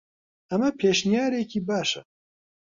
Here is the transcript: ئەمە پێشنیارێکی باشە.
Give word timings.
ئەمە 0.49 0.69
پێشنیارێکی 0.79 1.59
باشە. 1.67 2.01